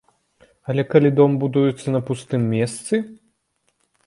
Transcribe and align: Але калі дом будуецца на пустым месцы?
Але 0.71 0.85
калі 0.93 1.11
дом 1.19 1.31
будуецца 1.43 1.87
на 1.95 2.01
пустым 2.09 2.41
месцы? 2.55 2.93